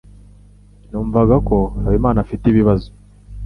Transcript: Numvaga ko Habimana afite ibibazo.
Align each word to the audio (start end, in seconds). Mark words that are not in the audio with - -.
Numvaga 0.89 1.35
ko 1.47 1.57
Habimana 1.83 2.17
afite 2.25 2.43
ibibazo. 2.47 2.87